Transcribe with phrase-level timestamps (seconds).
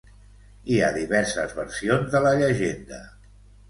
[0.75, 3.05] Hi ha diverses versions de la llegenda.